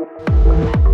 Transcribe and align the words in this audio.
Música 0.00 0.89